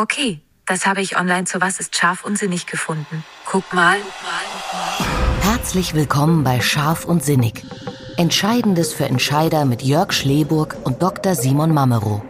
[0.00, 3.24] Okay, das habe ich online zu Was ist scharf und sinnig gefunden.
[3.44, 3.96] Guck mal.
[5.40, 7.64] Herzlich willkommen bei Scharf und Sinnig.
[8.16, 11.34] Entscheidendes für Entscheider mit Jörg Schleburg und Dr.
[11.34, 12.22] Simon Mamero.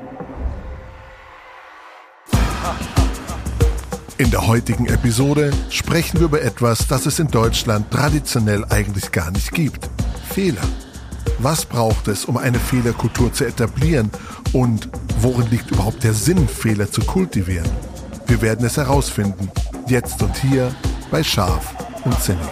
[4.17, 9.31] In der heutigen Episode sprechen wir über etwas, das es in Deutschland traditionell eigentlich gar
[9.31, 9.91] nicht gibt.
[10.31, 10.63] Fehler.
[11.41, 14.11] Was braucht es, um eine Fehlerkultur zu etablieren?
[14.53, 14.89] Und
[15.21, 17.71] worin liegt überhaupt der Sinn, Fehler zu kultivieren?
[18.27, 19.49] Wir werden es herausfinden.
[19.87, 20.75] Jetzt und hier
[21.13, 22.49] bei Scharf und Sinnig.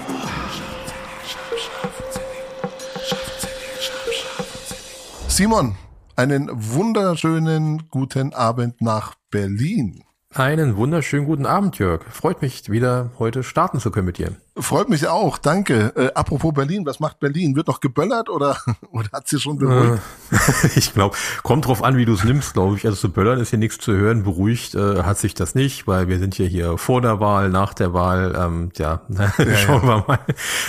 [5.27, 5.77] Simon,
[6.15, 10.06] einen wunderschönen guten Abend nach Berlin.
[10.37, 12.03] Einen wunderschönen guten Abend, Jörg.
[12.11, 14.33] Freut mich, wieder heute starten zu können mit dir.
[14.55, 15.95] Freut mich auch, danke.
[15.97, 17.57] Äh, apropos Berlin, was macht Berlin?
[17.57, 18.59] Wird noch geböllert oder,
[18.91, 20.03] oder hat sie schon beruhigt?
[20.31, 22.85] Äh, ich glaube, kommt drauf an, wie du es nimmst, glaube ich.
[22.85, 24.25] Also zu böllern ist hier nichts zu hören.
[24.25, 27.73] Beruhigt äh, hat sich das nicht, weil wir sind ja hier vor der Wahl, nach
[27.73, 28.37] der Wahl.
[28.39, 29.89] Ähm, ja, ja schauen ja.
[29.89, 30.19] wir mal.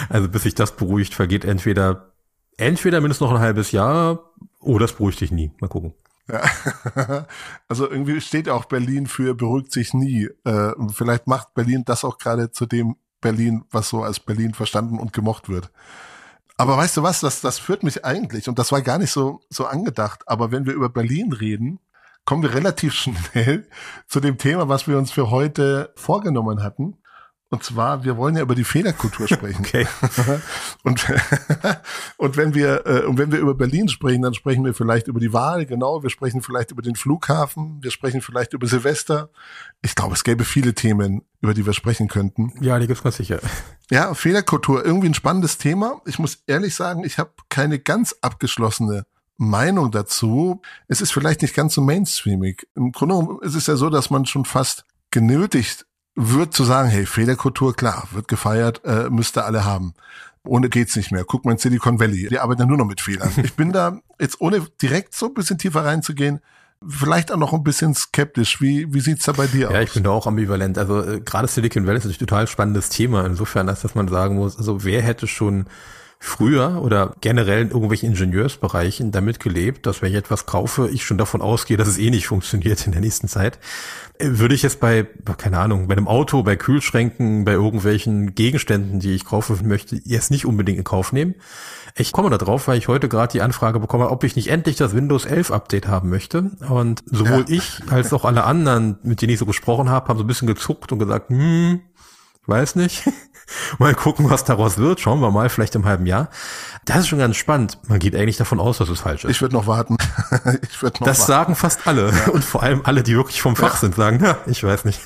[0.08, 2.14] Also bis sich das beruhigt, vergeht entweder
[2.56, 4.32] entweder mindestens noch ein halbes Jahr
[4.62, 5.52] oder es beruhigt dich nie.
[5.60, 5.94] Mal gucken.
[6.28, 7.26] Ja.
[7.70, 10.30] Also irgendwie steht auch Berlin für beruhigt sich nie.
[10.46, 15.00] Äh, vielleicht macht Berlin das auch gerade zu dem Berlin, was so als Berlin verstanden
[15.00, 15.70] und gemocht wird.
[16.58, 19.42] Aber weißt du was, das, das führt mich eigentlich, und das war gar nicht so,
[19.50, 21.80] so angedacht, aber wenn wir über Berlin reden,
[22.26, 23.68] kommen wir relativ schnell
[24.08, 26.98] zu dem Thema, was wir uns für heute vorgenommen hatten.
[27.50, 29.66] Und zwar, wir wollen ja über die Fehlerkultur sprechen.
[29.66, 29.88] Okay.
[30.84, 31.06] und,
[32.18, 35.20] und wenn wir, äh, und wenn wir über Berlin sprechen, dann sprechen wir vielleicht über
[35.20, 36.04] die Wahl, genau.
[36.04, 37.80] Wir sprechen vielleicht über den Flughafen.
[37.82, 39.30] Wir sprechen vielleicht über Silvester.
[39.82, 42.52] Ich glaube, es gäbe viele Themen, über die wir sprechen könnten.
[42.60, 43.40] Ja, die gibt's ganz sicher.
[43.90, 46.02] Ja, Fehlerkultur, irgendwie ein spannendes Thema.
[46.06, 49.06] Ich muss ehrlich sagen, ich habe keine ganz abgeschlossene
[49.38, 50.62] Meinung dazu.
[50.88, 52.68] Es ist vielleicht nicht ganz so mainstreamig.
[52.76, 55.86] Im Grunde genommen ist es ja so, dass man schon fast genötigt
[56.18, 59.94] wird zu sagen, hey, Fehlerkultur, klar, wird gefeiert, äh, müsste alle haben.
[60.44, 61.24] Ohne geht's nicht mehr.
[61.24, 63.32] Guck mal in Silicon Valley, die arbeiten ja nur noch mit Fehlern.
[63.44, 66.40] Ich bin da jetzt ohne direkt so ein bisschen tiefer reinzugehen,
[66.86, 68.60] vielleicht auch noch ein bisschen skeptisch.
[68.62, 69.74] Wie, wie sieht's da bei dir ja, aus?
[69.76, 70.80] Ja, ich bin da auch ambivalent.
[70.80, 73.24] Also äh, gerade Silicon Valley ist natürlich ein total spannendes Thema.
[73.24, 75.68] Insofern, dass, dass man sagen muss, also wer hätte schon
[76.20, 81.18] früher oder generell in irgendwelchen Ingenieursbereichen damit gelebt, dass wenn ich etwas kaufe, ich schon
[81.18, 83.60] davon ausgehe, dass es eh nicht funktioniert in der nächsten Zeit.
[84.18, 85.08] Äh, würde ich jetzt bei,
[85.38, 90.32] keine Ahnung, bei einem Auto, bei Kühlschränken, bei irgendwelchen Gegenständen, die ich kaufen möchte, jetzt
[90.32, 91.36] nicht unbedingt in Kauf nehmen.
[91.96, 94.76] Ich komme da drauf, weil ich heute gerade die Anfrage bekomme, ob ich nicht endlich
[94.76, 96.52] das Windows 11 Update haben möchte.
[96.70, 97.56] Und sowohl ja.
[97.58, 100.48] ich als auch alle anderen, mit denen ich so gesprochen habe, haben so ein bisschen
[100.48, 101.82] gezuckt und gesagt, hm,
[102.48, 103.04] weiß nicht.
[103.80, 105.00] mal gucken, was daraus wird.
[105.00, 106.30] Schauen wir mal, vielleicht im halben Jahr.
[106.86, 107.80] Das ist schon ganz spannend.
[107.88, 109.32] Man geht eigentlich davon aus, dass es falsch ist.
[109.32, 109.98] Ich würde noch warten.
[110.70, 111.32] ich würde noch Das warten.
[111.32, 112.12] sagen fast alle.
[112.12, 112.28] Ja.
[112.32, 113.80] Und vor allem alle, die wirklich vom Fach ja.
[113.80, 115.02] sind, sagen, ja, ich weiß nicht.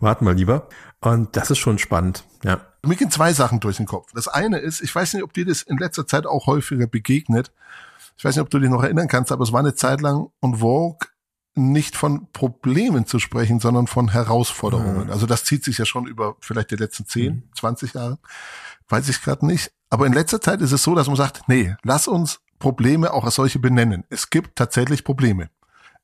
[0.00, 0.68] warten mal lieber.
[1.00, 2.60] Und das ist schon spannend, ja.
[2.82, 4.10] Mir gehen zwei Sachen durch den Kopf.
[4.14, 7.52] Das eine ist, ich weiß nicht, ob dir das in letzter Zeit auch häufiger begegnet.
[8.16, 10.28] Ich weiß nicht, ob du dich noch erinnern kannst, aber es war eine Zeit lang
[10.40, 11.08] und Vogue
[11.56, 15.06] nicht von Problemen zu sprechen, sondern von Herausforderungen.
[15.06, 15.10] Mhm.
[15.10, 17.42] Also das zieht sich ja schon über vielleicht die letzten 10, mhm.
[17.54, 18.18] 20 Jahre.
[18.88, 19.72] Weiß ich gerade nicht.
[19.90, 23.24] Aber in letzter Zeit ist es so, dass man sagt, nee, lass uns Probleme auch
[23.24, 24.04] als solche benennen.
[24.10, 25.50] Es gibt tatsächlich Probleme.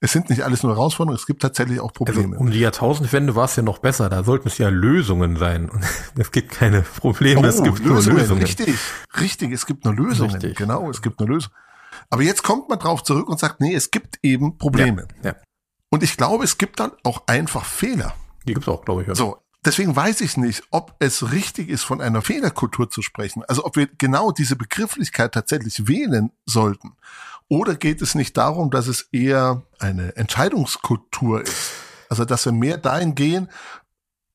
[0.05, 2.33] Es sind nicht alles nur Herausforderungen, es gibt tatsächlich auch Probleme.
[2.33, 5.69] Also um die Jahrtausendwende war es ja noch besser, da sollten es ja Lösungen sein.
[5.69, 5.85] Und
[6.17, 8.43] es gibt keine Probleme, oh, es gibt Lösungen, nur Lösungen.
[8.43, 8.75] Richtig,
[9.21, 10.33] richtig, es gibt nur Lösungen.
[10.33, 10.57] Richtig.
[10.57, 11.55] Genau, es gibt nur Lösungen.
[12.11, 15.09] Aber jetzt kommt man drauf zurück und sagt, nee, es gibt eben Probleme.
[15.23, 15.37] Ja, ja.
[15.91, 18.15] Und ich glaube, es gibt dann auch einfach Fehler.
[18.47, 19.09] Die gibt's auch, glaube ich.
[19.09, 19.15] Ja.
[19.15, 23.45] So, deswegen weiß ich nicht, ob es richtig ist, von einer Fehlerkultur zu sprechen.
[23.47, 26.97] Also ob wir genau diese Begrifflichkeit tatsächlich wählen sollten.
[27.49, 31.73] Oder geht es nicht darum, dass es eher eine Entscheidungskultur ist?
[32.09, 33.49] Also dass wir mehr dahin gehen,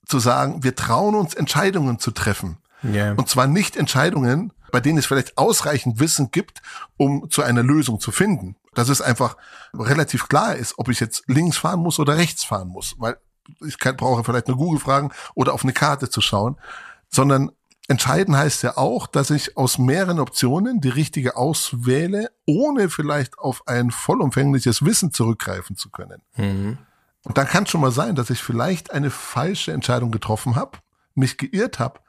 [0.05, 2.57] zu sagen, wir trauen uns Entscheidungen zu treffen.
[2.83, 3.13] Yeah.
[3.13, 6.61] Und zwar nicht Entscheidungen, bei denen es vielleicht ausreichend Wissen gibt,
[6.97, 8.55] um zu einer Lösung zu finden.
[8.73, 9.37] Dass es einfach
[9.73, 13.17] relativ klar ist, ob ich jetzt links fahren muss oder rechts fahren muss, weil
[13.65, 16.57] ich kann, brauche vielleicht eine Google fragen oder auf eine Karte zu schauen,
[17.09, 17.51] sondern
[17.87, 23.65] entscheiden heißt ja auch, dass ich aus mehreren Optionen die richtige auswähle, ohne vielleicht auf
[23.67, 26.21] ein vollumfängliches Wissen zurückgreifen zu können.
[26.35, 26.77] Mhm.
[27.23, 30.79] Und dann kann schon mal sein, dass ich vielleicht eine falsche Entscheidung getroffen habe,
[31.13, 31.99] mich geirrt habe,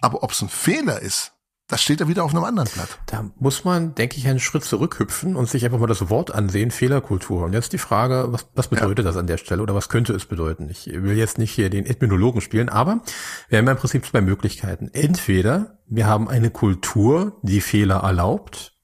[0.00, 1.32] aber ob es ein Fehler ist,
[1.70, 2.98] das steht ja wieder auf einem anderen Blatt.
[3.06, 6.70] Da muss man, denke ich, einen Schritt zurückhüpfen und sich einfach mal das Wort ansehen,
[6.70, 7.44] Fehlerkultur.
[7.44, 9.04] Und jetzt die Frage, was, was bedeutet ja.
[9.04, 10.68] das an der Stelle oder was könnte es bedeuten?
[10.68, 13.00] Ich will jetzt nicht hier den Ethnologen spielen, aber
[13.48, 14.90] wir haben im Prinzip zwei Möglichkeiten.
[14.92, 18.74] Entweder wir haben eine Kultur, die Fehler erlaubt.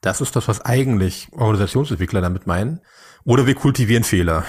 [0.00, 2.80] Das ist das, was eigentlich Organisationsentwickler damit meinen.
[3.24, 4.44] Oder wir kultivieren Fehler.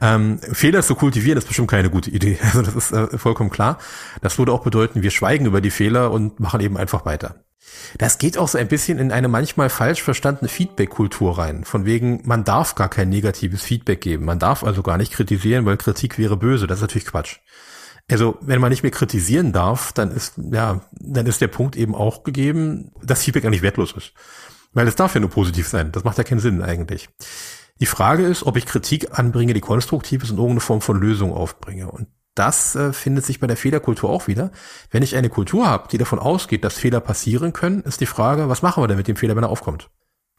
[0.00, 2.38] Ähm, Fehler zu kultivieren ist bestimmt keine gute Idee.
[2.52, 3.78] Also das ist äh, vollkommen klar.
[4.20, 7.36] Das würde auch bedeuten, wir schweigen über die Fehler und machen eben einfach weiter.
[7.98, 11.64] Das geht auch so ein bisschen in eine manchmal falsch verstandene Feedback-Kultur rein.
[11.64, 14.24] Von wegen, man darf gar kein negatives Feedback geben.
[14.24, 16.66] Man darf also gar nicht kritisieren, weil Kritik wäre böse.
[16.66, 17.38] Das ist natürlich Quatsch.
[18.10, 21.94] Also, wenn man nicht mehr kritisieren darf, dann ist, ja, dann ist der Punkt eben
[21.94, 24.12] auch gegeben, dass Feedback eigentlich wertlos ist.
[24.72, 25.92] Weil es darf ja nur positiv sein.
[25.92, 27.08] Das macht ja keinen Sinn eigentlich.
[27.82, 31.32] Die Frage ist, ob ich Kritik anbringe, die konstruktiv ist und irgendeine Form von Lösung
[31.32, 31.90] aufbringe.
[31.90, 32.06] Und
[32.36, 34.52] das äh, findet sich bei der Fehlerkultur auch wieder.
[34.92, 38.48] Wenn ich eine Kultur habe, die davon ausgeht, dass Fehler passieren können, ist die Frage,
[38.48, 39.90] was machen wir denn mit dem Fehler, wenn er aufkommt?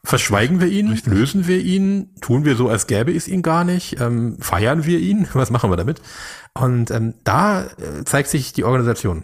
[0.04, 0.88] Verschweigen wir ihn?
[0.88, 1.12] Richtig.
[1.12, 2.14] Lösen wir ihn?
[2.22, 4.00] Tun wir so, als gäbe es ihn gar nicht?
[4.00, 5.28] Ähm, feiern wir ihn?
[5.34, 6.00] Was machen wir damit?
[6.54, 9.22] Und ähm, da äh, zeigt sich die Organisation.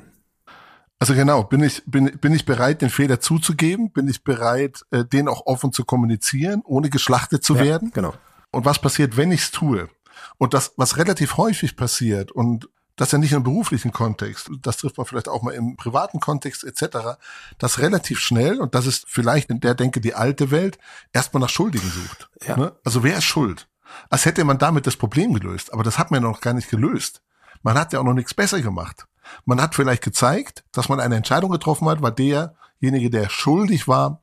[1.00, 3.90] Also genau, bin ich, bin, bin ich bereit, den Fehler zuzugeben?
[3.90, 7.90] Bin ich bereit, äh, den auch offen zu kommunizieren, ohne geschlachtet zu ja, werden?
[7.94, 8.12] Genau.
[8.50, 9.88] Und was passiert, wenn ich es tue?
[10.36, 14.98] Und das, was relativ häufig passiert und das ja nicht im beruflichen Kontext, das trifft
[14.98, 17.16] man vielleicht auch mal im privaten Kontext etc.,
[17.56, 20.78] dass relativ schnell, und das ist vielleicht in der Denke die alte Welt,
[21.14, 22.28] erstmal nach Schuldigen sucht.
[22.46, 22.58] Ja.
[22.58, 22.72] Ne?
[22.84, 23.68] Also wer ist schuld?
[24.10, 26.68] Als hätte man damit das Problem gelöst, aber das hat man ja noch gar nicht
[26.68, 27.22] gelöst.
[27.62, 29.06] Man hat ja auch noch nichts besser gemacht.
[29.44, 34.22] Man hat vielleicht gezeigt, dass man eine Entscheidung getroffen hat, weil derjenige, der schuldig war,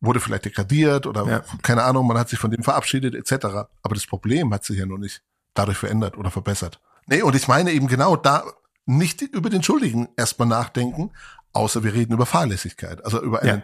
[0.00, 1.44] wurde vielleicht degradiert oder ja.
[1.62, 3.44] keine Ahnung, man hat sich von dem verabschiedet etc.
[3.82, 5.22] Aber das Problem hat sich ja noch nicht
[5.54, 6.80] dadurch verändert oder verbessert.
[7.06, 8.44] Nee, und ich meine eben genau da
[8.86, 11.10] nicht über den Schuldigen erstmal nachdenken,
[11.52, 13.62] außer wir reden über Fahrlässigkeit, also über einen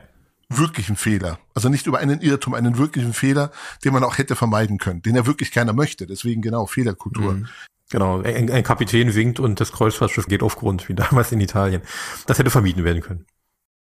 [0.50, 0.58] ja.
[0.58, 1.38] wirklichen Fehler.
[1.54, 3.50] Also nicht über einen Irrtum, einen wirklichen Fehler,
[3.84, 6.06] den man auch hätte vermeiden können, den ja wirklich keiner möchte.
[6.06, 7.32] Deswegen genau Fehlerkultur.
[7.32, 7.48] Mhm.
[7.90, 11.82] Genau, ein, ein Kapitän winkt und das Kreuzfahrtschiff geht auf Grund, wie damals in Italien.
[12.26, 13.26] Das hätte vermieden werden können.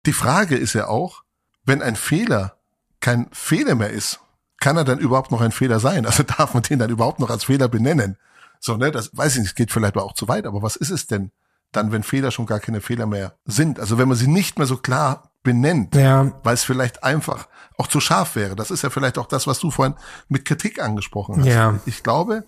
[0.06, 1.22] Die Frage ist ja auch,
[1.64, 2.56] wenn ein Fehler
[3.00, 4.20] kein Fehler mehr ist,
[4.58, 6.06] kann er dann überhaupt noch ein Fehler sein?
[6.06, 8.16] Also darf man den dann überhaupt noch als Fehler benennen?
[8.58, 11.06] So, ne, das weiß ich nicht, geht vielleicht auch zu weit, aber was ist es
[11.06, 11.32] denn
[11.72, 13.80] dann, wenn Fehler schon gar keine Fehler mehr sind?
[13.80, 16.32] Also wenn man sie nicht mehr so klar benennt, ja.
[16.44, 18.54] weil es vielleicht einfach auch zu scharf wäre.
[18.54, 19.94] Das ist ja vielleicht auch das, was du vorhin
[20.28, 21.46] mit Kritik angesprochen hast.
[21.46, 21.80] Ja.
[21.86, 22.44] Ich glaube,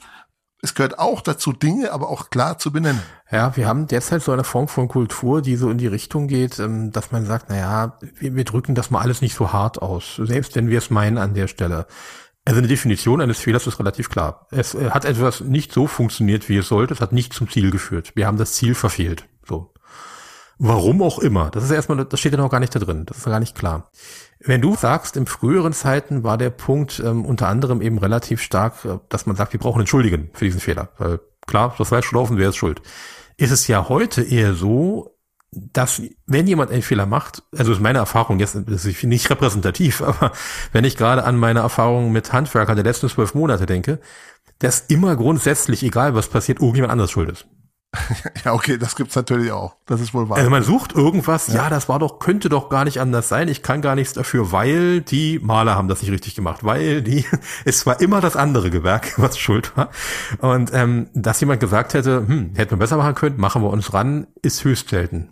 [0.64, 3.02] es gehört auch dazu, Dinge aber auch klar zu benennen.
[3.31, 6.58] Ja, wir haben derzeit so eine Form von Kultur, die so in die Richtung geht,
[6.58, 9.82] ähm, dass man sagt, na ja, wir, wir drücken das mal alles nicht so hart
[9.82, 11.87] aus, selbst wenn wir es meinen an der Stelle.
[12.46, 14.46] Also eine Definition eines Fehlers ist relativ klar.
[14.50, 16.94] Es äh, hat etwas nicht so funktioniert, wie es sollte.
[16.94, 18.12] Es hat nicht zum Ziel geführt.
[18.14, 19.26] Wir haben das Ziel verfehlt.
[19.46, 19.72] So.
[20.58, 21.50] Warum auch immer.
[21.50, 23.06] Das ist erstmal, das steht ja noch gar nicht da drin.
[23.06, 23.90] Das ist gar nicht klar.
[24.46, 28.85] Wenn du sagst, in früheren Zeiten war der Punkt ähm, unter anderem eben relativ stark,
[28.85, 30.91] äh, dass man sagt, wir brauchen einen Schuldigen für diesen Fehler.
[30.99, 32.82] Weil klar, das falsch gelaufen, wer ist schuld?
[33.37, 35.17] Ist es ja heute eher so,
[35.50, 40.32] dass wenn jemand einen Fehler macht, also ist meine Erfahrung jetzt, ist nicht repräsentativ, aber
[40.73, 44.00] wenn ich gerade an meine Erfahrungen mit Handwerkern der letzten zwölf Monate denke,
[44.58, 47.46] dass immer grundsätzlich, egal was passiert, irgendjemand anders schuld ist.
[48.44, 49.76] Ja, okay, das gibt's natürlich auch.
[49.87, 50.37] Das ist wohl wahr.
[50.38, 51.55] Also man sucht irgendwas, ja.
[51.55, 51.70] ja.
[51.70, 53.49] das war doch, könnte doch gar nicht anders sein.
[53.49, 57.25] Ich kann gar nichts dafür, weil die Maler haben das nicht richtig gemacht, weil die,
[57.64, 59.91] es war immer das andere Gewerk, was schuld war.
[60.38, 63.93] Und ähm, dass jemand gesagt hätte, hm, hätten wir besser machen können, machen wir uns
[63.93, 65.31] ran, ist höchst selten.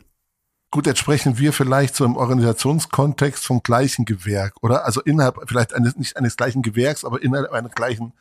[0.70, 4.87] Gut, jetzt sprechen wir vielleicht so im Organisationskontext vom gleichen Gewerk, oder?
[4.87, 8.14] Also innerhalb vielleicht eines, nicht eines gleichen Gewerks, aber innerhalb einer gleichen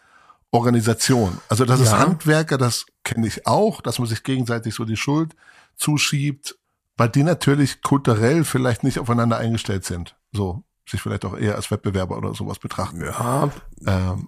[0.51, 1.37] Organisation.
[1.47, 1.85] Also das ja.
[1.85, 5.35] ist Handwerker, das kenne ich auch, dass man sich gegenseitig so die Schuld
[5.77, 6.57] zuschiebt,
[6.97, 10.15] weil die natürlich kulturell vielleicht nicht aufeinander eingestellt sind.
[10.33, 13.01] So, sich vielleicht auch eher als Wettbewerber oder sowas betrachten.
[13.01, 13.49] Ja.
[13.85, 14.27] Ähm,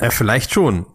[0.00, 0.86] ja, vielleicht schon.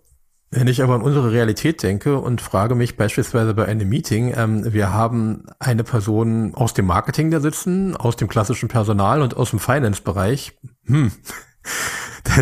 [0.51, 4.73] Wenn ich aber an unsere Realität denke und frage mich beispielsweise bei einem Meeting, ähm,
[4.73, 9.51] wir haben eine Person aus dem Marketing da sitzen, aus dem klassischen Personal und aus
[9.51, 10.57] dem Finance-Bereich.
[10.85, 11.11] Hm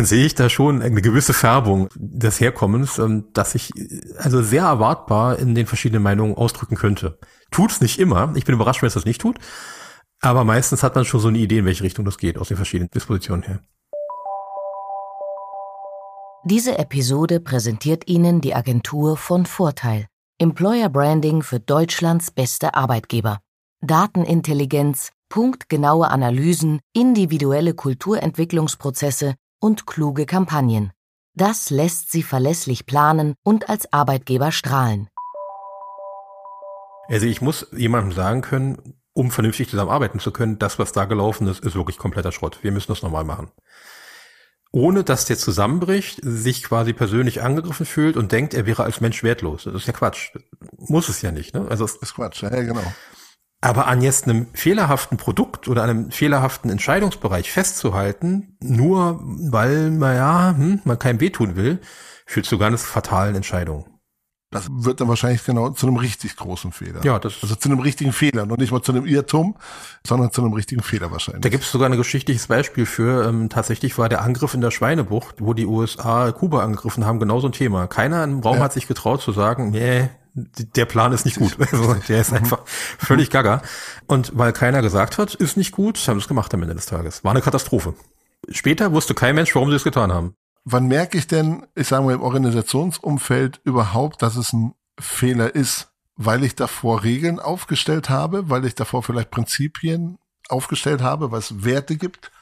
[0.04, 3.72] sehe ich da schon eine gewisse Färbung des Herkommens, ähm, dass ich
[4.18, 7.18] also sehr erwartbar in den verschiedenen Meinungen ausdrücken könnte.
[7.50, 8.32] Tut's nicht immer.
[8.36, 9.38] Ich bin überrascht, wenn es das nicht tut.
[10.20, 12.56] Aber meistens hat man schon so eine Idee, in welche Richtung das geht, aus den
[12.56, 13.60] verschiedenen Dispositionen her.
[16.44, 20.06] Diese Episode präsentiert Ihnen die Agentur von Vorteil.
[20.38, 23.40] Employer Branding für Deutschlands beste Arbeitgeber.
[23.80, 30.92] Datenintelligenz, punktgenaue Analysen, individuelle Kulturentwicklungsprozesse und kluge Kampagnen.
[31.34, 35.08] Das lässt sie verlässlich planen und als Arbeitgeber strahlen.
[37.08, 41.46] Also ich muss jemandem sagen können, um vernünftig zusammenarbeiten zu können, das, was da gelaufen
[41.48, 42.58] ist, ist wirklich kompletter Schrott.
[42.62, 43.50] Wir müssen das nochmal machen.
[44.70, 49.22] Ohne dass der zusammenbricht, sich quasi persönlich angegriffen fühlt und denkt, er wäre als Mensch
[49.22, 49.64] wertlos.
[49.64, 50.36] Das ist ja Quatsch.
[50.76, 51.66] Muss es ja nicht, ne?
[51.68, 52.82] Also das ist Quatsch, ja, genau.
[53.60, 60.80] Aber an jetzt einem fehlerhaften Produkt oder einem fehlerhaften Entscheidungsbereich festzuhalten, nur weil, naja, hm,
[60.84, 61.80] man keinem wehtun will,
[62.24, 63.98] führt zu ganz fatalen Entscheidungen.
[64.50, 67.04] Das wird dann wahrscheinlich genau zu einem richtig großen Fehler.
[67.04, 69.56] Ja, das also zu einem richtigen Fehler, noch nicht mal zu einem Irrtum,
[70.06, 71.42] sondern zu einem richtigen Fehler wahrscheinlich.
[71.42, 73.28] Da gibt es sogar ein geschichtliches Beispiel für.
[73.28, 77.40] Ähm, tatsächlich war der Angriff in der Schweinebucht, wo die USA Kuba angegriffen haben, genau
[77.40, 77.88] so ein Thema.
[77.88, 78.62] Keiner im Raum ja.
[78.62, 81.56] hat sich getraut zu sagen, nee, der Plan ist nicht gut.
[81.60, 83.62] Also, der ist einfach völlig gaga.
[84.06, 86.86] Und weil keiner gesagt hat, ist nicht gut, haben sie es gemacht am Ende des
[86.86, 87.24] Tages.
[87.24, 87.94] War eine Katastrophe.
[88.50, 90.34] Später wusste kein Mensch, warum sie es getan haben
[90.72, 95.88] wann merke ich denn, ich sage mal im Organisationsumfeld überhaupt, dass es ein Fehler ist?
[96.16, 100.18] Weil ich davor Regeln aufgestellt habe, weil ich davor vielleicht Prinzipien
[100.48, 102.32] aufgestellt habe, was Werte gibt?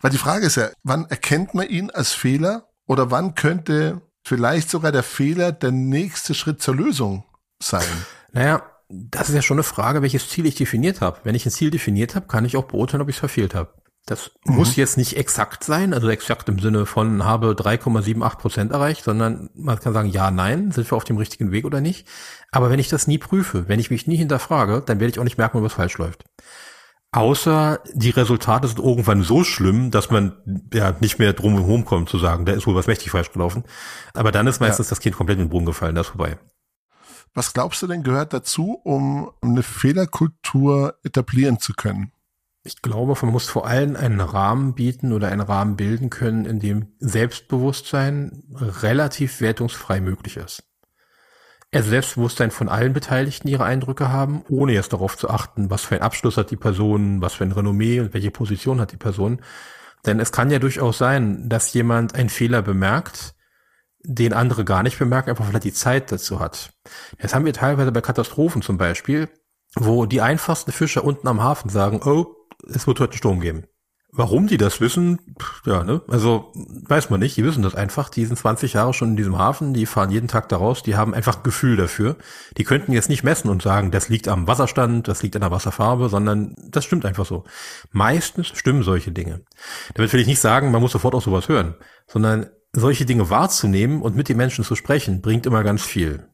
[0.00, 4.70] Weil die Frage ist ja, wann erkennt man ihn als Fehler oder wann könnte vielleicht
[4.70, 7.24] sogar der Fehler der nächste Schritt zur Lösung
[7.60, 7.86] sein?
[8.32, 11.20] Naja, das ist ja schon eine Frage, welches Ziel ich definiert habe.
[11.24, 13.72] Wenn ich ein Ziel definiert habe, kann ich auch beurteilen, ob ich es verfehlt habe.
[14.06, 14.56] Das mhm.
[14.56, 19.50] muss jetzt nicht exakt sein, also exakt im Sinne von habe 3,78 Prozent erreicht, sondern
[19.54, 22.06] man kann sagen, ja, nein, sind wir auf dem richtigen Weg oder nicht.
[22.50, 25.24] Aber wenn ich das nie prüfe, wenn ich mich nie hinterfrage, dann werde ich auch
[25.24, 26.24] nicht merken, was falsch läuft.
[27.10, 32.10] Außer die Resultate sind irgendwann so schlimm, dass man ja nicht mehr drum herum kommt
[32.10, 33.64] zu sagen, da ist wohl was mächtig falsch gelaufen.
[34.12, 34.90] Aber dann ist meistens ja.
[34.90, 36.38] das Kind komplett in den Boden gefallen, das ist vorbei.
[37.32, 42.12] Was glaubst du denn gehört dazu, um eine Fehlerkultur etablieren zu können?
[42.64, 46.58] Ich glaube, man muss vor allem einen Rahmen bieten oder einen Rahmen bilden können, in
[46.58, 50.67] dem Selbstbewusstsein relativ wertungsfrei möglich ist.
[51.70, 55.96] Also Selbstbewusstsein von allen Beteiligten ihre Eindrücke haben, ohne jetzt darauf zu achten, was für
[55.96, 59.42] ein Abschluss hat die Person, was für ein Renommee und welche Position hat die Person.
[60.06, 63.34] Denn es kann ja durchaus sein, dass jemand einen Fehler bemerkt,
[64.02, 66.72] den andere gar nicht bemerken, einfach weil er die Zeit dazu hat.
[67.18, 69.28] Das haben wir teilweise bei Katastrophen zum Beispiel,
[69.74, 72.34] wo die einfachsten Fischer unten am Hafen sagen, oh,
[72.66, 73.64] es wird heute Sturm geben.
[74.10, 75.20] Warum die das wissen,
[75.66, 76.00] ja, ne?
[76.08, 78.08] Also weiß man nicht, die wissen das einfach.
[78.08, 80.96] Die sind 20 Jahre schon in diesem Hafen, die fahren jeden Tag da raus, die
[80.96, 82.16] haben einfach ein Gefühl dafür.
[82.56, 85.50] Die könnten jetzt nicht messen und sagen, das liegt am Wasserstand, das liegt an der
[85.50, 87.44] Wasserfarbe, sondern das stimmt einfach so.
[87.92, 89.42] Meistens stimmen solche Dinge.
[89.92, 91.74] Damit will ich nicht sagen, man muss sofort auch sowas hören,
[92.06, 96.28] sondern solche Dinge wahrzunehmen und mit den Menschen zu sprechen, bringt immer ganz viel.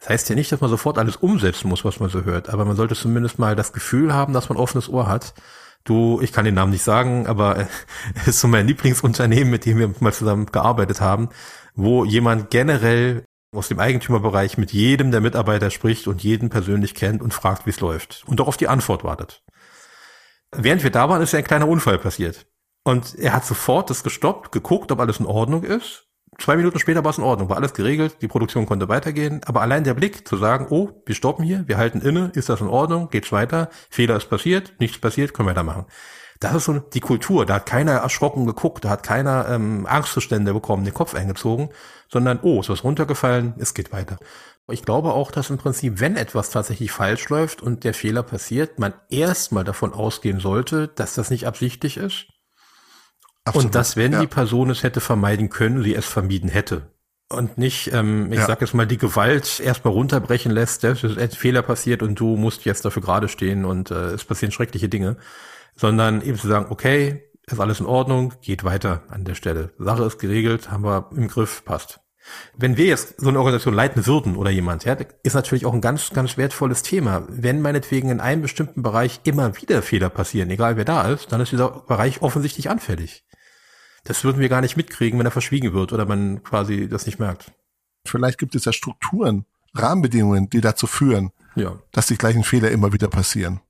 [0.00, 2.64] Das heißt ja nicht, dass man sofort alles umsetzen muss, was man so hört, aber
[2.64, 5.34] man sollte zumindest mal das Gefühl haben, dass man offenes Ohr hat
[5.84, 7.68] Du, ich kann den Namen nicht sagen, aber
[8.14, 11.28] es ist so mein Lieblingsunternehmen, mit dem wir mal zusammen gearbeitet haben,
[11.74, 13.24] wo jemand generell
[13.54, 17.70] aus dem Eigentümerbereich mit jedem der Mitarbeiter spricht und jeden persönlich kennt und fragt, wie
[17.70, 19.42] es läuft und doch auf die Antwort wartet.
[20.54, 22.46] Während wir da waren, ist ja ein kleiner Unfall passiert.
[22.84, 26.08] Und er hat sofort das gestoppt, geguckt, ob alles in Ordnung ist
[26.38, 29.60] Zwei Minuten später war es in Ordnung, war alles geregelt, die Produktion konnte weitergehen, aber
[29.60, 32.68] allein der Blick zu sagen, oh, wir stoppen hier, wir halten inne, ist das in
[32.68, 35.86] Ordnung, geht's weiter, Fehler ist passiert, nichts passiert, können wir weitermachen.
[36.40, 40.52] Das ist so die Kultur, da hat keiner erschrocken geguckt, da hat keiner ähm, Angstzustände
[40.52, 41.68] bekommen, den Kopf eingezogen,
[42.08, 44.18] sondern, oh, ist was runtergefallen, es geht weiter.
[44.68, 48.78] Ich glaube auch, dass im Prinzip, wenn etwas tatsächlich falsch läuft und der Fehler passiert,
[48.78, 52.26] man erstmal davon ausgehen sollte, dass das nicht absichtlich ist,
[53.44, 53.66] Absolut.
[53.66, 54.20] Und dass, wenn ja.
[54.20, 56.92] die Person es hätte vermeiden können, sie es vermieden hätte.
[57.28, 58.46] Und nicht, ähm, ich ja.
[58.46, 62.36] sag jetzt mal, die Gewalt erstmal runterbrechen lässt, es ist ein Fehler passiert und du
[62.36, 65.16] musst jetzt dafür gerade stehen und äh, es passieren schreckliche Dinge.
[65.74, 69.70] Sondern eben zu sagen, okay, ist alles in Ordnung, geht weiter an der Stelle.
[69.78, 72.00] Sache ist geregelt, haben wir im Griff, passt.
[72.56, 75.80] Wenn wir jetzt so eine Organisation leiten würden oder jemand, ja, ist natürlich auch ein
[75.80, 77.26] ganz, ganz wertvolles Thema.
[77.28, 81.40] Wenn meinetwegen in einem bestimmten Bereich immer wieder Fehler passieren, egal wer da ist, dann
[81.40, 83.24] ist dieser Bereich offensichtlich anfällig.
[84.04, 87.18] Das würden wir gar nicht mitkriegen, wenn er verschwiegen wird oder man quasi das nicht
[87.18, 87.52] merkt.
[88.04, 91.78] Vielleicht gibt es ja Strukturen, Rahmenbedingungen, die dazu führen, ja.
[91.92, 93.60] dass die gleichen Fehler immer wieder passieren.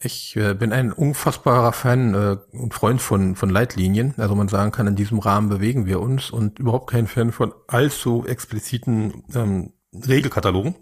[0.00, 4.14] Ich äh, bin ein unfassbarer Fan äh, und Freund von, von Leitlinien.
[4.16, 7.52] Also man sagen kann, in diesem Rahmen bewegen wir uns und überhaupt kein Fan von
[7.66, 10.76] allzu expliziten ähm, Regelkatalogen.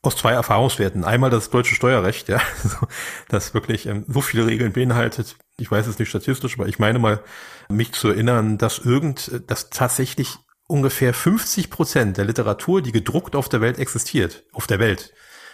[0.00, 1.04] Aus zwei Erfahrungswerten.
[1.04, 2.40] Einmal das deutsche Steuerrecht, ja,
[3.28, 5.36] das wirklich ähm, so viele Regeln beinhaltet.
[5.60, 7.22] Ich weiß es nicht statistisch, aber ich meine mal,
[7.68, 10.38] mich zu erinnern, dass irgend, dass tatsächlich
[10.68, 15.12] ungefähr 50 Prozent der Literatur, die gedruckt auf der Welt existiert, auf der Welt,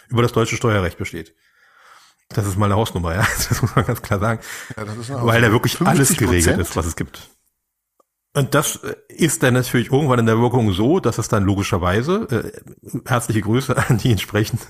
[0.08, 1.34] über das deutsche Steuerrecht besteht.
[2.28, 3.26] Das ist mal eine Hausnummer, ja.
[3.48, 4.40] Das muss man ganz klar sagen.
[4.76, 7.30] Ja, Weil da wirklich alles geregelt ist, was es gibt.
[8.36, 12.26] Und das äh, ist dann natürlich irgendwann in der Wirkung so, dass es dann logischerweise,
[12.82, 14.64] äh, herzliche Grüße an die entsprechende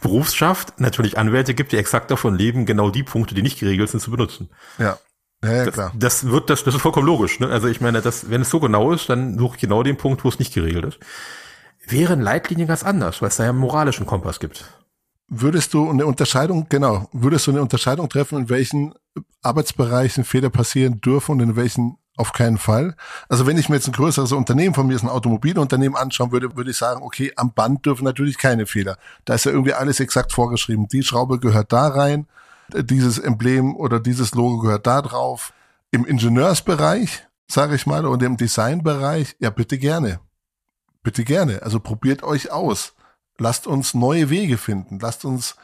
[0.00, 4.00] Berufsschaft, natürlich Anwälte gibt, die exakt davon leben, genau die Punkte, die nicht geregelt sind,
[4.00, 4.50] zu benutzen.
[4.78, 4.98] Ja.
[5.42, 5.92] Ja, ja, das, klar.
[5.94, 7.38] Das wird, das, das ist vollkommen logisch.
[7.38, 7.48] Ne?
[7.48, 10.24] Also ich meine, das, wenn es so genau ist, dann suche ich genau den Punkt,
[10.24, 10.98] wo es nicht geregelt ist.
[11.86, 14.64] Wären Leitlinien ganz anders, weil es da ja einen moralischen Kompass gibt.
[15.28, 18.94] Würdest du eine Unterscheidung, genau, würdest du eine Unterscheidung treffen, in welchen
[19.42, 22.94] Arbeitsbereichen Fehler passieren dürfen und in welchen auf keinen Fall.
[23.28, 26.56] Also wenn ich mir jetzt ein größeres Unternehmen von mir, ist ein Automobilunternehmen anschauen würde,
[26.56, 28.98] würde ich sagen, okay, am Band dürfen natürlich keine Fehler.
[29.24, 30.88] Da ist ja irgendwie alles exakt vorgeschrieben.
[30.88, 32.26] Die Schraube gehört da rein,
[32.74, 35.52] dieses Emblem oder dieses Logo gehört da drauf.
[35.90, 40.20] Im Ingenieursbereich, sage ich mal, und im Designbereich, ja bitte gerne.
[41.02, 41.62] Bitte gerne.
[41.62, 42.94] Also probiert euch aus.
[43.38, 44.98] Lasst uns neue Wege finden.
[45.00, 45.54] Lasst uns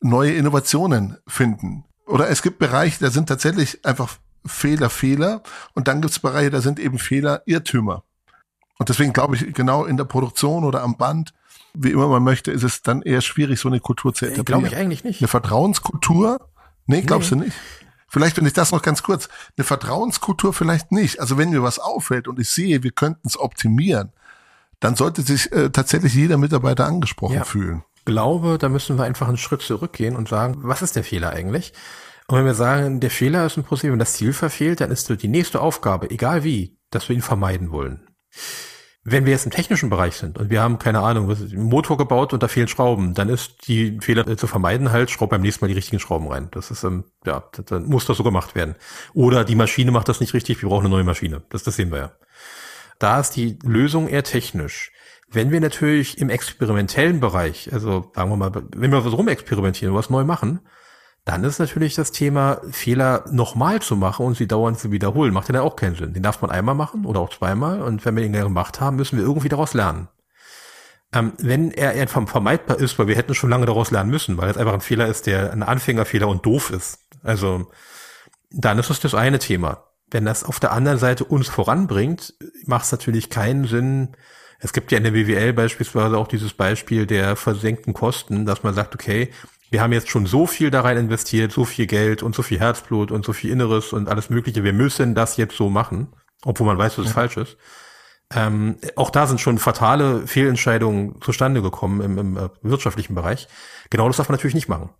[0.00, 1.84] neue Innovationen finden.
[2.06, 5.42] Oder es gibt Bereiche, da sind tatsächlich einfach Fehler, Fehler.
[5.74, 8.04] Und dann gibt es Bereiche, da sind eben Fehler, Irrtümer.
[8.78, 11.32] Und deswegen glaube ich, genau in der Produktion oder am Band,
[11.74, 14.44] wie immer man möchte, ist es dann eher schwierig, so eine Kultur zu etablieren.
[14.44, 15.20] Glaube ich eigentlich nicht.
[15.20, 16.48] Eine Vertrauenskultur?
[16.86, 17.38] Nee, glaubst nee.
[17.38, 17.56] du nicht?
[18.08, 21.20] Vielleicht, wenn ich das noch ganz kurz, eine Vertrauenskultur vielleicht nicht.
[21.20, 24.12] Also wenn mir was auffällt und ich sehe, wir könnten es optimieren,
[24.80, 27.44] dann sollte sich äh, tatsächlich jeder Mitarbeiter angesprochen ja.
[27.44, 27.84] fühlen.
[28.04, 31.72] Glaube, da müssen wir einfach einen Schritt zurückgehen und sagen, was ist der Fehler eigentlich?
[32.32, 35.06] Und wenn wir sagen, der Fehler ist ein Prinzip, wenn das Ziel verfehlt, dann ist
[35.10, 38.08] die nächste Aufgabe, egal wie, dass wir ihn vermeiden wollen.
[39.04, 42.32] Wenn wir jetzt im technischen Bereich sind und wir haben, keine Ahnung, einen Motor gebaut
[42.32, 45.68] und da fehlen Schrauben, dann ist die Fehler zu vermeiden halt, schraub beim nächsten Mal
[45.68, 46.48] die richtigen Schrauben rein.
[46.52, 48.76] Das ist, ähm, ja, dann muss das so gemacht werden.
[49.12, 51.42] Oder die Maschine macht das nicht richtig, wir brauchen eine neue Maschine.
[51.50, 52.12] Das, das sehen wir ja.
[52.98, 54.90] Da ist die Lösung eher technisch.
[55.28, 60.08] Wenn wir natürlich im experimentellen Bereich, also sagen wir mal, wenn wir was rumexperimentieren, was
[60.08, 60.60] neu machen,
[61.24, 65.48] dann ist natürlich das Thema, Fehler nochmal zu machen und sie dauernd zu wiederholen, macht
[65.48, 66.14] ja dann auch keinen Sinn.
[66.14, 69.18] Den darf man einmal machen oder auch zweimal und wenn wir ihn gemacht haben, müssen
[69.18, 70.08] wir irgendwie daraus lernen.
[71.12, 74.50] Ähm, wenn er einfach vermeidbar ist, weil wir hätten schon lange daraus lernen müssen, weil
[74.50, 77.00] es einfach ein Fehler ist, der ein Anfängerfehler und doof ist.
[77.22, 77.70] Also,
[78.50, 79.84] dann ist es das eine Thema.
[80.10, 84.16] Wenn das auf der anderen Seite uns voranbringt, macht es natürlich keinen Sinn.
[84.58, 88.74] Es gibt ja in der BWL beispielsweise auch dieses Beispiel der versenkten Kosten, dass man
[88.74, 89.30] sagt, okay,
[89.72, 92.60] wir haben jetzt schon so viel da rein investiert, so viel Geld und so viel
[92.60, 94.64] Herzblut und so viel Inneres und alles Mögliche.
[94.64, 96.08] Wir müssen das jetzt so machen,
[96.44, 97.14] obwohl man weiß, dass es ja.
[97.14, 97.56] falsch ist.
[98.34, 103.48] Ähm, auch da sind schon fatale Fehlentscheidungen zustande gekommen im, im äh, wirtschaftlichen Bereich.
[103.88, 104.90] Genau das darf man natürlich nicht machen.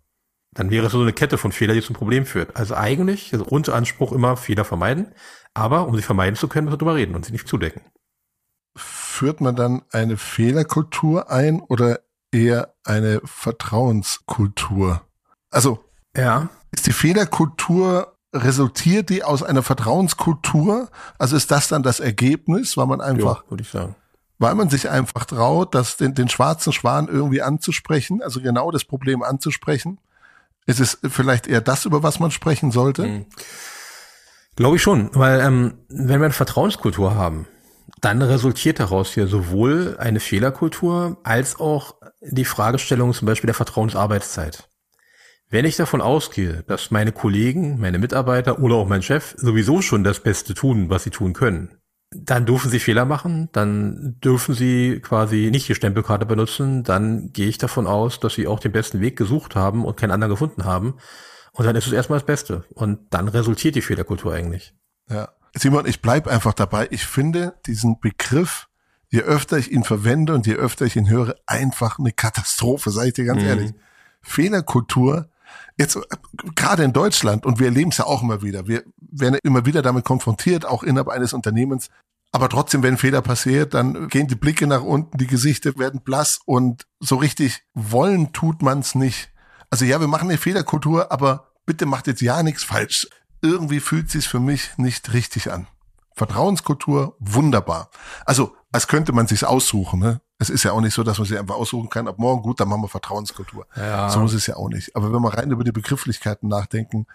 [0.55, 2.55] Dann wäre es so eine Kette von Fehlern, die zum Problem führt.
[2.55, 5.13] Also eigentlich ist unser Anspruch immer Fehler vermeiden,
[5.53, 7.81] aber um sie vermeiden zu können, müssen wir darüber reden und sie nicht zudecken.
[8.75, 11.99] Führt man dann eine Fehlerkultur ein oder
[12.33, 15.01] eher eine Vertrauenskultur.
[15.51, 15.83] Also
[16.15, 16.49] ja.
[16.71, 20.89] ist die Fehlerkultur, resultiert die aus einer Vertrauenskultur?
[21.19, 23.95] Also ist das dann das Ergebnis, weil man einfach, ja, würde ich sagen.
[24.39, 28.83] Weil man sich einfach traut, das, den, den schwarzen Schwan irgendwie anzusprechen, also genau das
[28.83, 29.99] Problem anzusprechen.
[30.65, 33.05] Ist es vielleicht eher das, über was man sprechen sollte?
[33.05, 33.25] Mhm.
[34.55, 37.47] Glaube ich schon, weil ähm, wenn wir eine Vertrauenskultur haben,
[38.03, 44.67] dann resultiert daraus hier sowohl eine Fehlerkultur als auch die Fragestellung zum Beispiel der Vertrauensarbeitszeit.
[45.49, 50.03] Wenn ich davon ausgehe, dass meine Kollegen, meine Mitarbeiter oder auch mein Chef sowieso schon
[50.03, 51.77] das Beste tun, was sie tun können,
[52.11, 57.47] dann dürfen sie Fehler machen, dann dürfen sie quasi nicht die Stempelkarte benutzen, dann gehe
[57.47, 60.65] ich davon aus, dass sie auch den besten Weg gesucht haben und keinen anderen gefunden
[60.65, 60.95] haben.
[61.53, 62.65] Und dann ist es erstmal das Beste.
[62.73, 64.73] Und dann resultiert die Fehlerkultur eigentlich.
[65.09, 65.29] Ja.
[65.55, 66.87] Simon, ich bleib einfach dabei.
[66.91, 68.67] Ich finde diesen Begriff,
[69.09, 73.09] je öfter ich ihn verwende und je öfter ich ihn höre, einfach eine Katastrophe, sage
[73.09, 73.47] ich dir ganz mhm.
[73.47, 73.73] ehrlich.
[74.21, 75.29] Fehlerkultur,
[75.77, 75.99] jetzt
[76.55, 79.81] gerade in Deutschland, und wir erleben es ja auch immer wieder, wir werden immer wieder
[79.81, 81.89] damit konfrontiert, auch innerhalb eines Unternehmens,
[82.31, 86.39] aber trotzdem, wenn Fehler passiert, dann gehen die Blicke nach unten, die Gesichter werden blass
[86.45, 89.29] und so richtig wollen tut man's nicht.
[89.69, 93.07] Also ja, wir machen eine Fehlerkultur, aber bitte macht jetzt ja nichts falsch
[93.43, 95.67] irgendwie fühlt sich's für mich nicht richtig an.
[96.15, 97.89] Vertrauenskultur, wunderbar.
[98.25, 99.99] Also, als könnte man sich's aussuchen.
[99.99, 100.21] Ne?
[100.39, 102.59] Es ist ja auch nicht so, dass man sich einfach aussuchen kann, ab morgen gut,
[102.59, 103.67] dann machen wir Vertrauenskultur.
[103.75, 104.09] Ja.
[104.09, 104.95] So muss es ja auch nicht.
[104.95, 107.05] Aber wenn wir rein über die Begrifflichkeiten nachdenken,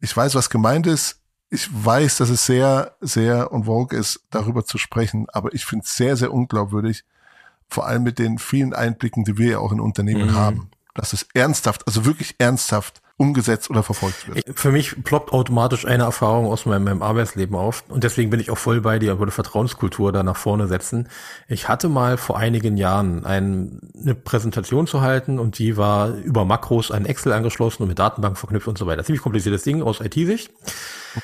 [0.00, 1.20] ich weiß, was gemeint ist.
[1.50, 5.84] Ich weiß, dass es sehr, sehr und vogue ist, darüber zu sprechen, aber ich finde
[5.86, 7.04] es sehr, sehr unglaubwürdig,
[7.68, 10.34] vor allem mit den vielen Einblicken, die wir ja auch in Unternehmen mhm.
[10.34, 14.58] haben, dass es ernsthaft, also wirklich ernsthaft umgesetzt oder verfolgt wird.
[14.58, 18.50] Für mich ploppt automatisch eine Erfahrung aus meinem, meinem Arbeitsleben auf und deswegen bin ich
[18.50, 21.08] auch voll bei dir, würde Vertrauenskultur da nach vorne setzen.
[21.48, 26.44] Ich hatte mal vor einigen Jahren ein, eine Präsentation zu halten und die war über
[26.44, 29.02] Makros an Excel angeschlossen und mit Datenbank verknüpft und so weiter.
[29.02, 30.52] Ziemlich kompliziertes Ding aus IT-Sicht.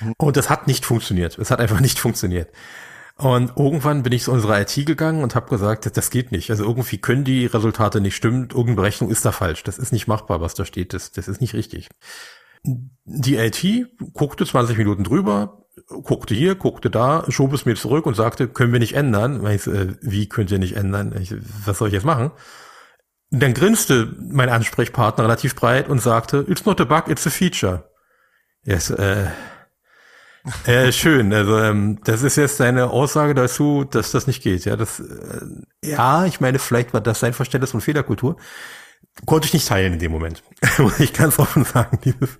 [0.01, 0.15] Mhm.
[0.19, 1.39] Und das hat nicht funktioniert.
[1.39, 2.49] Es hat einfach nicht funktioniert.
[3.17, 6.51] Und irgendwann bin ich zu unserer IT gegangen und habe gesagt, das geht nicht.
[6.51, 8.49] Also irgendwie können die Resultate nicht stimmen.
[8.51, 9.63] Irgendeine Berechnung ist da falsch.
[9.63, 10.93] Das ist nicht machbar, was da steht.
[10.93, 11.89] Das, das ist nicht richtig.
[12.65, 13.65] Die IT
[14.15, 18.73] guckte 20 Minuten drüber, guckte hier, guckte da, schob es mir zurück und sagte, können
[18.73, 19.47] wir nicht ändern.
[19.47, 21.15] Ich, äh, wie könnt ihr nicht ändern?
[21.65, 22.33] Was soll ich jetzt machen?
[23.41, 27.91] dann grinste mein Ansprechpartner relativ breit und sagte, it's not a bug, it's a feature.
[28.65, 29.27] Yes, äh,
[30.67, 31.33] äh, schön.
[31.33, 34.65] Also ähm, das ist jetzt deine Aussage dazu, dass das nicht geht.
[34.65, 35.41] Ja, das, äh,
[35.83, 38.37] ja, ich meine, vielleicht war das sein Verständnis von Fehlerkultur.
[39.27, 40.43] Konnte ich nicht teilen in dem Moment.
[40.99, 41.99] ich kann es offen sagen.
[42.05, 42.39] Dieses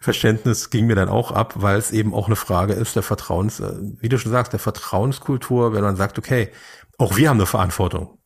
[0.00, 3.60] Verständnis ging mir dann auch ab, weil es eben auch eine Frage ist der Vertrauens,
[3.60, 6.50] äh, wie du schon sagst, der Vertrauenskultur, wenn man sagt, okay,
[6.98, 8.18] auch wir haben eine Verantwortung.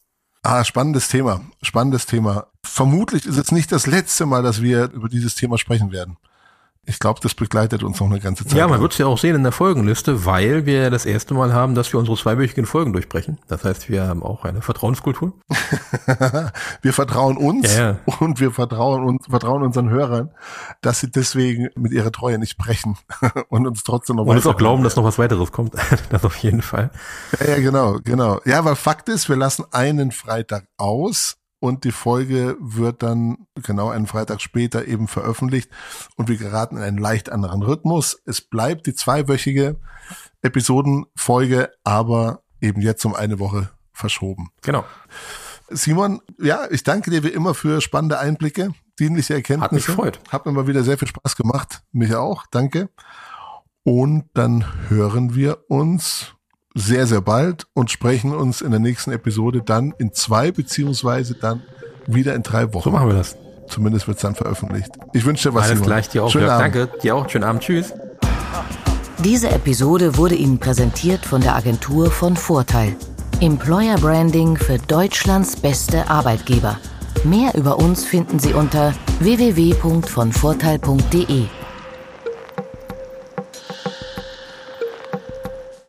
[0.43, 1.43] Ah, spannendes Thema.
[1.63, 2.47] Spannendes Thema.
[2.65, 6.17] Vermutlich ist es nicht das letzte Mal, dass wir über dieses Thema sprechen werden.
[6.87, 8.57] Ich glaube, das begleitet uns noch eine ganze Zeit.
[8.57, 11.53] Ja, man wird es ja auch sehen in der Folgenliste, weil wir das erste Mal
[11.53, 13.39] haben, dass wir unsere zweiwöchigen Folgen durchbrechen.
[13.49, 15.35] Das heißt, wir haben auch eine Vertrauenskultur.
[16.83, 18.15] wir vertrauen uns ja, ja.
[18.19, 20.31] und wir vertrauen uns, vertrauen unseren Hörern,
[20.81, 22.97] dass sie deswegen mit ihrer Treue nicht brechen
[23.51, 25.75] und uns trotzdem noch Und uns auch glauben, dass noch was weiteres kommt.
[26.11, 26.91] das auf jeden Fall.
[27.41, 28.41] Ja, ja, genau, genau.
[28.47, 33.91] Ja, weil Fakt ist, wir lassen einen Freitag aus und die Folge wird dann genau
[33.91, 35.71] einen Freitag später eben veröffentlicht
[36.17, 38.21] und wir geraten in einen leicht anderen Rhythmus.
[38.25, 39.77] Es bleibt die zweiwöchige
[40.43, 44.51] Episodenfolge, aber eben jetzt um eine Woche verschoben.
[44.63, 44.85] Genau.
[45.69, 49.65] Simon, ja, ich danke dir wie immer für spannende Einblicke, dienliche Erkenntnisse.
[49.65, 50.21] Hat mich gefreut.
[50.31, 51.83] Hat mir mal wieder sehr viel Spaß gemacht.
[51.93, 52.47] Mich auch.
[52.51, 52.89] Danke.
[53.85, 56.35] Und dann hören wir uns
[56.75, 61.63] sehr, sehr bald und sprechen uns in der nächsten Episode dann in zwei beziehungsweise dann
[62.07, 62.85] wieder in drei Wochen.
[62.85, 63.37] So machen wir das.
[63.69, 64.91] Zumindest wird es dann veröffentlicht.
[65.13, 65.71] Ich wünsche dir was.
[65.71, 66.31] Alles gleich, dir auch.
[66.31, 66.75] Schönen ja, Abend.
[66.75, 67.29] Danke, dir auch.
[67.29, 67.63] Schönen Abend.
[67.63, 67.93] Tschüss.
[69.25, 72.97] Diese Episode wurde Ihnen präsentiert von der Agentur von Vorteil.
[73.41, 76.79] Employer Branding für Deutschlands beste Arbeitgeber.
[77.25, 81.60] Mehr über uns finden Sie unter www.vonvorteil.de.